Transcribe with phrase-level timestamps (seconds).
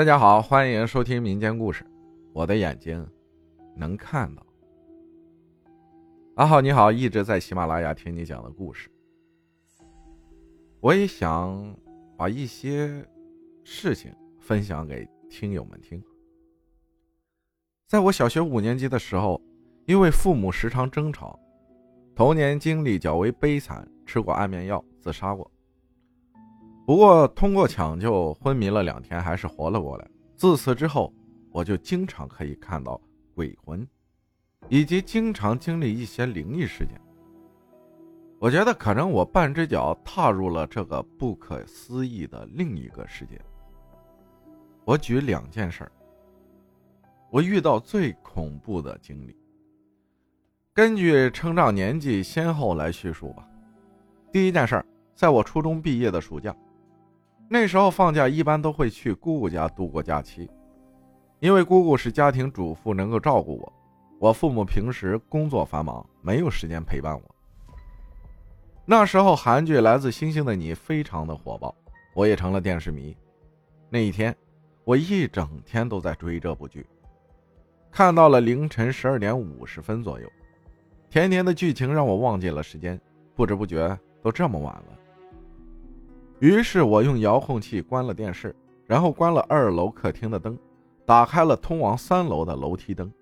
[0.00, 1.84] 大家好，欢迎收听民间故事。
[2.32, 3.06] 我的眼睛
[3.76, 4.42] 能看到。
[6.36, 8.88] 阿浩你好，一直在喜马拉雅听你讲的故事。
[10.80, 11.76] 我也想
[12.16, 13.06] 把一些
[13.62, 16.02] 事情分享给听友们听。
[17.86, 19.38] 在我小学五年级的时候，
[19.84, 21.38] 因为父母时常争吵，
[22.16, 25.52] 童年经历较为悲惨，吃过安眠药，自杀过。
[26.90, 30.10] 不过，通过抢救，昏迷了两天，还是活了过来。
[30.34, 31.14] 自此之后，
[31.52, 33.00] 我就经常可以看到
[33.32, 33.86] 鬼魂，
[34.68, 37.00] 以及经常经历一些灵异事件。
[38.40, 43.40] 我觉得可能我半只脚踏入了这个不可思议的另一个世界。
[44.84, 45.92] 我举两件事儿，
[47.30, 49.36] 我遇到最恐怖的经历。
[50.74, 53.48] 根据成长年纪先后来叙述吧。
[54.32, 54.84] 第一件事儿，
[55.14, 56.52] 在我初中毕业的暑假。
[57.52, 60.48] 那时候放假一般都会去姑姑家度过假期，
[61.40, 63.72] 因为姑姑是家庭主妇，能够照顾我。
[64.20, 67.34] 我父母平时工作繁忙，没有时间陪伴我。
[68.84, 71.74] 那时候韩剧《来自星星的你》非常的火爆，
[72.14, 73.16] 我也成了电视迷。
[73.88, 74.32] 那一天，
[74.84, 76.86] 我一整天都在追这部剧，
[77.90, 80.30] 看到了凌晨十二点五十分左右。
[81.08, 83.00] 甜甜的剧情让我忘记了时间，
[83.34, 84.99] 不知不觉都这么晚了。
[86.40, 88.54] 于是我用遥控器关了电视，
[88.86, 90.58] 然后关了二楼客厅的灯，
[91.04, 93.12] 打开了通往三楼的楼梯灯。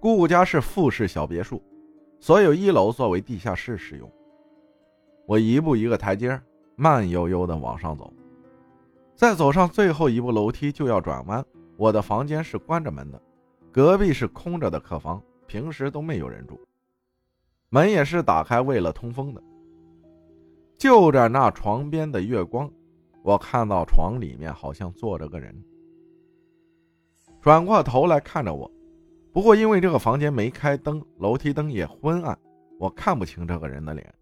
[0.00, 1.62] 姑姑家是复式小别墅，
[2.18, 4.10] 所有一楼作为地下室使用。
[5.24, 6.38] 我一步一个台阶，
[6.74, 8.12] 慢悠悠地往上走。
[9.14, 11.44] 再走上最后一步楼梯就要转弯，
[11.76, 13.22] 我的房间是关着门的，
[13.70, 16.58] 隔壁是空着的客房，平时都没有人住，
[17.68, 19.40] 门也是打开为了通风的。
[20.76, 22.70] 就着那床边的月光，
[23.22, 25.54] 我看到床里面好像坐着个人，
[27.40, 28.70] 转过头来看着我。
[29.32, 32.38] 不过因为这个房间没开灯，楼梯灯也昏暗，
[32.78, 34.14] 我看不清这个人的脸，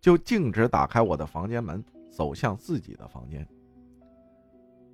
[0.00, 3.46] 就径直打开我的房间门，走向自己的房间。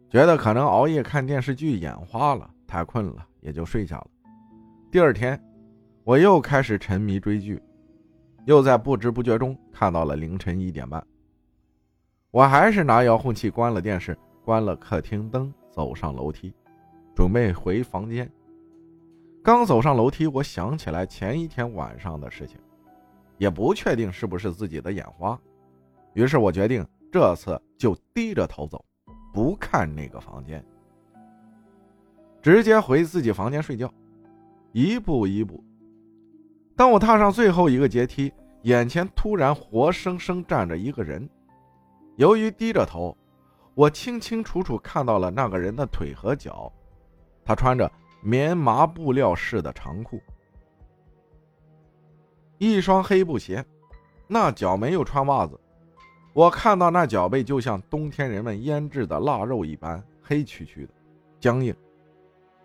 [0.08, 4.06] 觉得可能熬夜看电视剧眼花了，太困了，也就睡下了。
[4.90, 5.38] 第二天，
[6.04, 7.60] 我又开始沉迷追剧。
[8.46, 11.04] 又在不知不觉中看到了凌晨一点半，
[12.30, 16.52] 我还是拿遥控器关了电视，关了客厅灯，走上楼梯，
[17.14, 18.30] 准备回房间。
[19.42, 22.58] 刚走上楼梯，我想起来前一天晚上的事情，
[23.38, 25.38] 也不确定是不是自己的眼花，
[26.14, 28.84] 于是我决定这次就低着头走，
[29.32, 30.62] 不看那个房间，
[32.42, 33.90] 直接回自己房间睡觉，
[34.72, 35.62] 一步一步。
[36.74, 38.30] 当我踏上最后一个阶梯，
[38.62, 41.26] 眼前突然活生生站着一个人。
[42.16, 43.16] 由于低着头，
[43.74, 46.72] 我清清楚楚看到了那个人的腿和脚。
[47.44, 47.90] 他穿着
[48.22, 50.20] 棉麻布料式的长裤，
[52.58, 53.64] 一双黑布鞋，
[54.26, 55.60] 那脚没有穿袜子。
[56.32, 60.92] 我看到那脚背就像冬天人们腌制的腊肉一般黑黢黢的、
[61.38, 61.74] 僵硬，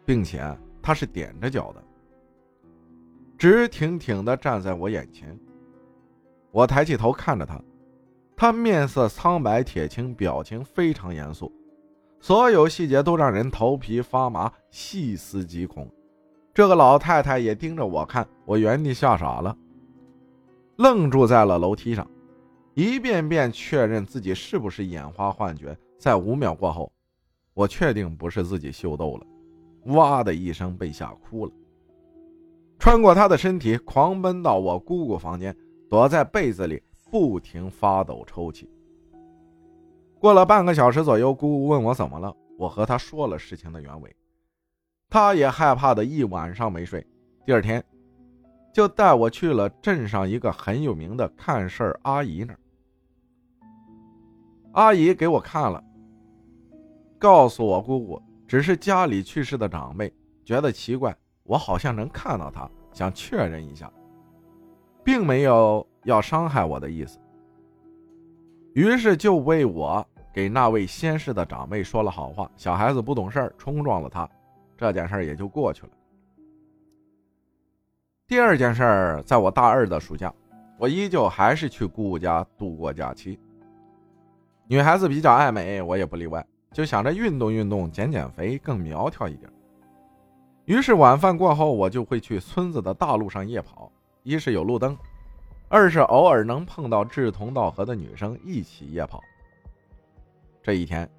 [0.04, 0.44] 并且
[0.82, 1.84] 他是踮着脚的。
[3.38, 5.38] 直挺挺地站在我眼前，
[6.52, 7.62] 我抬起头看着他，
[8.42, 11.54] 他面色苍白铁青，表情非常严肃，
[12.20, 15.88] 所有细节都让人头皮发麻，细思极恐。
[16.52, 19.56] 这个老太太也盯着我看，我原地吓傻了，
[20.78, 22.10] 愣住在了楼梯上，
[22.74, 25.78] 一遍遍确认自己是不是眼花幻觉。
[26.00, 26.92] 在五秒过后，
[27.54, 29.28] 我确定不是自己秀逗了，
[29.94, 31.52] 哇的一声被吓哭了。
[32.80, 35.56] 穿过他的身体，狂奔到我姑姑房间，
[35.88, 36.82] 躲在被子里，
[37.12, 38.68] 不停发抖抽泣。
[40.18, 44.16] 过了半个小时左右，姑姑问我怎么了，我和她说了事情的原委，
[45.10, 47.06] 她也害怕的一晚上没睡。
[47.46, 47.84] 第二天，
[48.74, 52.60] 就带我去了镇上一个很有名的看事儿阿姨那儿。
[54.74, 55.84] 阿姨给我看了，
[57.20, 60.14] 告诉我姑姑只是家里去世的长辈，
[60.46, 61.14] 觉得奇怪。
[61.44, 63.92] 我好像能看到她，想确认一下，
[65.04, 67.20] 并没有要伤害我的意思。
[68.74, 72.50] 于是就为我给那位先逝的长辈说了好话。
[72.56, 74.30] 小孩子不懂事儿冲撞了他，
[74.78, 75.90] 这件事也就过去了。
[78.28, 80.34] 第二件事，在我大二的暑假，
[80.78, 83.38] 我依旧还是去姑姑家度过假期。
[84.68, 89.52] 女孩子比较爱美，我也不例外，就想着运动运动，减减肥，更苗条一点。
[90.64, 93.92] 于是晚饭过后，我就会去村子的大路上夜跑。
[94.24, 94.98] 一是有路灯，
[95.74, 99.22] 二是偶尔能碰到志同道合的女生一起夜跑。
[100.62, 101.10] 这一天，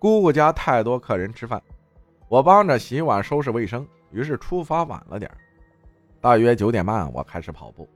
[0.00, 1.62] 姑姑家太多客人吃饭，
[2.28, 5.30] 我帮着洗碗收拾卫生，于是出发晚了点
[6.20, 7.88] 大约九点半，我开始跑步。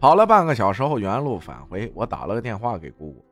[0.00, 3.22] 跑了半个小时后，原路返回，我打了个电话给姑姑，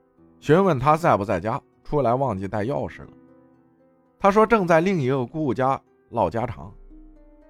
[0.40, 3.08] 询问她在不在家，出来忘记带钥匙了。
[4.18, 5.80] 她说正在另一个姑姑家
[6.10, 6.70] 唠家常，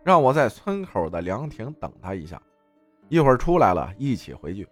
[0.05, 2.41] 让我在村口的凉亭等她一下，
[3.09, 4.69] 一会儿出来了一起回去。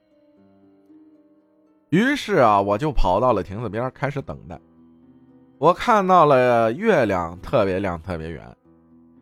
[1.91, 4.59] 于是啊，我就跑到了亭子边开始等待。
[5.59, 8.57] 我看到了月亮特别亮，特别圆，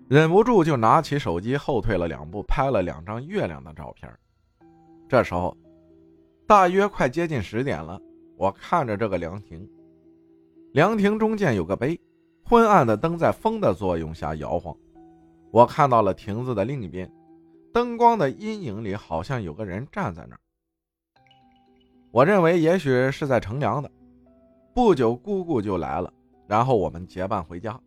[0.09, 4.11] 忍不住就拿起手机后退了两步，拍了两张月亮的照片。
[5.09, 5.57] 这时候，
[6.47, 8.01] 大约快接近十点了。
[8.37, 9.69] 我看着这个凉亭，
[10.73, 12.01] 凉亭中间有个碑，
[12.45, 14.75] 昏暗的灯在风的作用下摇晃。
[15.51, 17.11] 我看到了亭子的另一边，
[17.73, 20.41] 灯光的阴影里好像有个人站在那儿。
[22.11, 23.91] 我认为也许是在乘凉的。
[24.75, 26.13] 不久，姑姑就来了，
[26.47, 27.79] 然后我们结伴回家。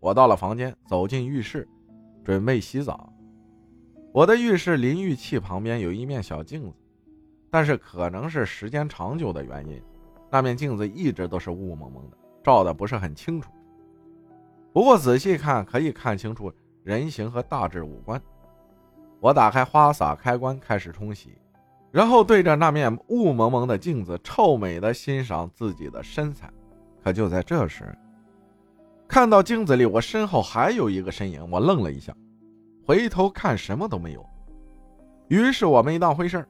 [0.00, 1.68] 我到了房间，走进浴室，
[2.24, 3.12] 准备洗澡。
[4.12, 6.76] 我的浴室淋浴器旁边有一面小镜子，
[7.50, 9.82] 但是可能是时间长久的原因，
[10.30, 13.50] 那面镜子一直都是雾蒙蒙的，照的不是很清楚。
[14.72, 18.20] 不过仔细看可以看清楚人形和大致五官。
[19.22, 21.38] 我打开花洒开关开始冲洗，
[21.92, 26.50] 然后对着那面雾蒙蒙的镜子臭美的欣赏自己的身材。
[27.04, 27.96] 可就在这时，
[29.06, 32.12] 看到镜子里我身后还有一个身影，我愣了一下。
[32.84, 34.26] 回头看，什么都没有。
[35.28, 36.44] 于是我没当回事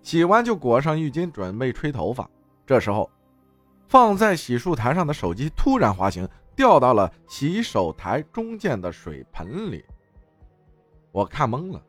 [0.00, 2.30] 洗完就裹上浴巾准备吹头发。
[2.64, 3.10] 这时候，
[3.88, 9.84] 放在洗漱台上的手机突然滑行，掉到了洗手台中间的水盆里。
[11.10, 11.82] 我看懵了，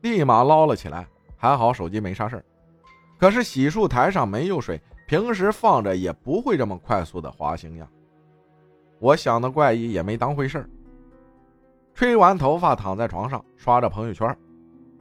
[0.00, 1.06] 立马捞了起来，
[1.36, 2.44] 还好手机没啥事
[3.18, 7.88] 可是洗漱台上没有水，平时放着也不会这么快速的滑行呀。
[9.00, 10.70] 我想的怪异，也没当回事儿。
[11.94, 14.36] 吹完头发，躺在床上刷着朋友圈。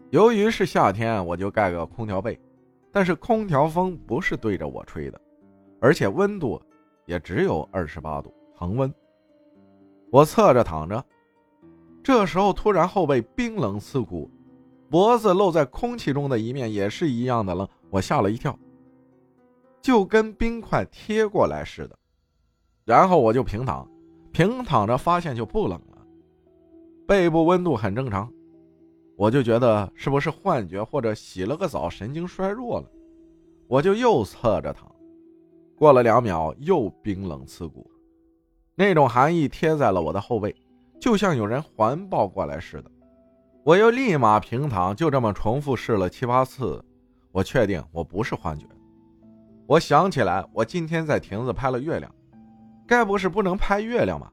[0.10, 2.40] 由于是夏天，我就盖个空调被，
[2.92, 5.22] 但是空调风不是对着我吹的，
[5.80, 6.60] 而且温度
[7.06, 8.92] 也只有二十八度恒温。
[10.10, 11.04] 我侧着躺着，
[12.02, 14.32] 这时候突然后背冰冷刺骨，
[14.90, 18.58] 脖子露在空气中的一面也是一样的冷，我吓了一跳，
[19.82, 21.98] 就跟冰块贴过来似的。
[22.86, 23.86] 然后我就平躺，
[24.32, 25.98] 平躺着发现就不冷了。
[27.06, 28.32] 背部温度很正常，
[29.18, 32.90] 我就觉得是不是幻觉或者洗了个澡神经衰弱了，
[33.68, 34.90] 我就又侧着躺，
[35.78, 37.90] 过了两秒又冰冷刺骨，
[38.74, 40.56] 那种寒意贴在了我的后背，
[41.00, 42.92] 就像有人环抱过来似的。
[43.68, 46.82] 我又立马平躺，就这么重复试了七八次，
[47.34, 48.66] 我确定我不是幻觉。
[49.66, 52.10] 我想起来，我今天在亭子拍了月亮，
[52.88, 54.32] 该不是不能拍月亮吧？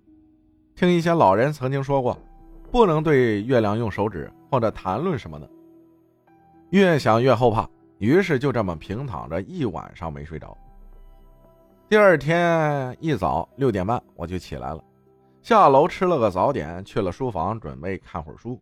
[0.76, 2.16] 听一些老人曾经说过。
[2.70, 5.50] 不能对月亮用手指或者谈论什么的。
[6.70, 10.56] 越想越后怕，于是就这么平躺着一晚上没睡着。
[11.88, 14.80] 第二天一早六点半我就起来了，
[15.42, 18.60] 下楼吃了个早点，去了书房准备看会儿书。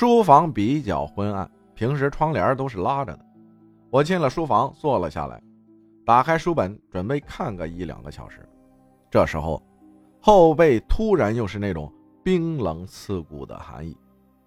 [0.00, 3.26] 书房比较昏暗，平时窗帘都是拉着的。
[3.90, 5.38] 我进了书房，坐了下来，
[6.06, 8.40] 打开书本准备看个一两个小时。
[9.10, 9.62] 这时候，
[10.18, 11.92] 后背突然又是那种。
[12.22, 13.94] 冰冷刺骨的寒意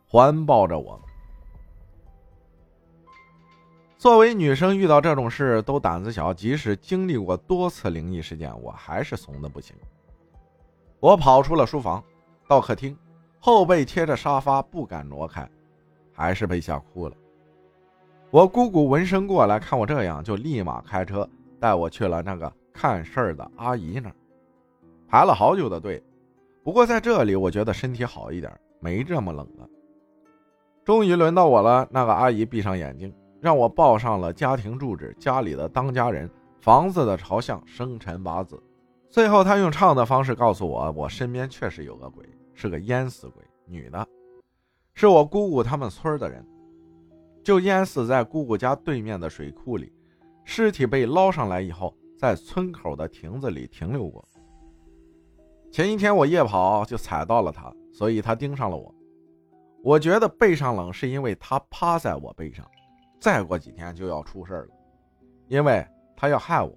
[0.08, 1.00] 环抱着我。
[3.96, 9.76] 作为女生，遇到这种事都胆子小，即使经历过多次灵异事件，我还是怂的不行。
[11.00, 12.04] 我跑出了书房，
[12.48, 12.98] 到客厅，
[13.46, 15.46] 后背贴着沙发，不敢挪开，
[16.14, 17.16] 还是被吓哭了。
[18.32, 24.16] 我姑姑闻声过来，看我这样，就立马开车带我去了那个看事儿的阿姨那儿，
[25.10, 26.02] 排了好久的队。
[26.64, 29.68] 不过在这里，我觉得身体好一点，没这么冷了。
[30.86, 31.86] 终于轮到我了。
[31.92, 36.30] 那个阿姨闭上眼睛，让我报上了家庭住址、家里的当家人、
[36.62, 38.58] 房子的朝向、生辰八字。
[39.10, 44.08] 最后，她用唱的方式告诉我，我身边确实有个鬼，是个淹死鬼，女的，
[44.94, 46.46] 是我姑姑他们村的人，
[47.44, 49.92] 就淹死在姑姑家对面的水库里，
[50.44, 54.24] 尸体被捞上来以后，在村口的亭子里停留过。
[55.72, 58.94] 前一天我夜跑就踩到了他，所以他盯上了我。
[59.84, 62.66] 我觉得背上冷是因为他趴在我背上，
[63.20, 64.68] 再过几天就要出事了，
[65.48, 66.72] 因为他要害我。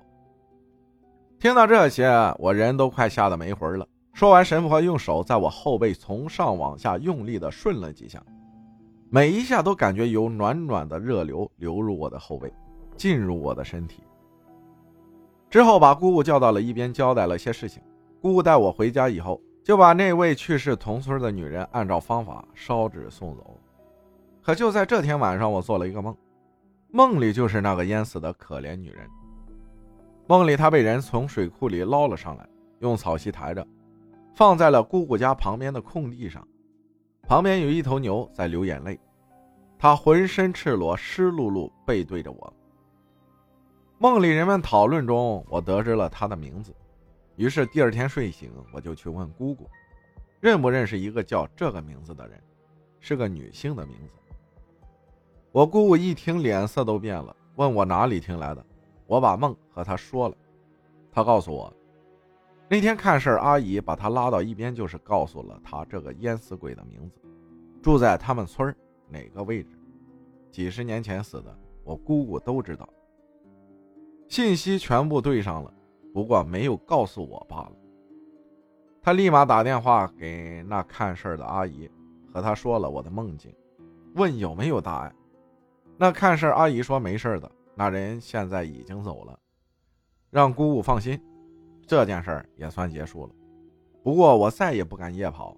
[1.39, 3.87] 听到这些，我人都快吓得没魂了。
[4.17, 8.19] 说完，神婆用手在我后背从上往下用力的顺了几下，
[9.11, 12.51] 每一下都感觉有暖暖的热流流入我的后背，
[12.97, 14.03] 进入我的身体。
[15.51, 17.83] 之后把姑姑叫到了一边，交代了些事情。
[18.23, 23.61] 姑姑带我回家以后，就把那位去世同村的女人按照方法烧纸送走。
[24.41, 26.17] 可就在这天晚上，我做了一个梦，
[26.91, 29.07] 梦里就是那个淹死的可怜女人。
[30.27, 33.67] 梦里她被人从水库里捞了上来，用草席抬着，
[34.37, 36.47] 放在了姑姑家旁边的空地上，
[37.23, 39.01] 旁边有一头牛在流眼泪，
[39.79, 42.53] 它浑身赤裸，湿漉漉，背对着我。
[43.97, 46.77] 梦里人们讨论中，我得知了她的名字，
[47.37, 49.67] 于是第二天睡醒，我就去问姑姑，
[50.39, 52.39] 认不认识一个叫这个名字的人，
[53.01, 54.21] 是个女性的名字。
[55.51, 58.63] 我姑姑一听，脸色都变了，问我哪里听来的。
[59.07, 60.37] 我把梦和她说了，
[61.11, 61.73] 她告诉我，
[62.69, 67.21] 那天看事儿阿姨把他拉到一边，就是告诉了他这个淹死鬼的名字，
[67.81, 68.75] 住在他们村
[69.09, 69.79] 哪个位置，
[70.51, 72.89] 几十年前死的，我姑姑都知道。
[74.29, 75.73] 信息全部对上了，
[76.13, 77.73] 不过没有告诉我罢了。
[79.01, 81.89] 他立马打电话给那看事儿的阿姨，
[82.33, 83.55] 和她说了我的梦境，
[84.17, 85.15] 问有没有大碍。
[85.97, 89.39] 那看事阿姨说没事的，那人现在已经走了，
[90.31, 91.17] 让姑姑放心，
[91.87, 93.33] 这件事儿也算结束了。
[94.03, 95.57] 不过我再也不敢夜跑，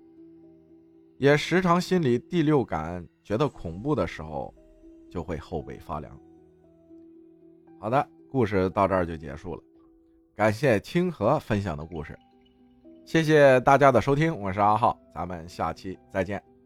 [1.17, 4.55] 也时常心里第六感觉得恐怖的时候，
[5.11, 6.19] 就会后背发凉。
[7.81, 9.63] 好的，故事到这儿就结束了，
[10.35, 12.19] 感谢清河分享的故事，
[13.05, 16.58] 谢谢大家的收听，我是阿浩，咱们下期再见。